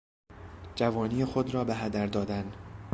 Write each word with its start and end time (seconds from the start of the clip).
جوانی 0.75 1.25
خود 1.25 1.53
را 1.53 1.63
به 1.63 1.75
هدر 1.75 2.07
دادن 2.07 2.51